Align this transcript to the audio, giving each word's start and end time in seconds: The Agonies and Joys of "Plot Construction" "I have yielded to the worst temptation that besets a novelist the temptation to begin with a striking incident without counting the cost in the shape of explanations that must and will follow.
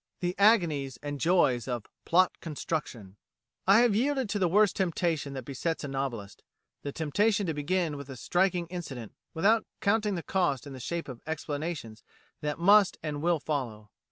The 0.19 0.33
Agonies 0.39 0.97
and 1.03 1.19
Joys 1.21 1.67
of 1.67 1.85
"Plot 2.05 2.39
Construction" 2.41 3.17
"I 3.67 3.81
have 3.81 3.95
yielded 3.95 4.29
to 4.29 4.39
the 4.39 4.47
worst 4.47 4.75
temptation 4.75 5.33
that 5.33 5.45
besets 5.45 5.83
a 5.83 5.87
novelist 5.87 6.41
the 6.81 6.91
temptation 6.91 7.45
to 7.45 7.53
begin 7.53 7.95
with 7.97 8.09
a 8.09 8.15
striking 8.17 8.65
incident 8.69 9.13
without 9.35 9.67
counting 9.79 10.15
the 10.15 10.23
cost 10.23 10.65
in 10.65 10.73
the 10.73 10.79
shape 10.79 11.07
of 11.07 11.21
explanations 11.27 12.01
that 12.41 12.57
must 12.57 12.97
and 13.03 13.21
will 13.21 13.39
follow. 13.39 13.91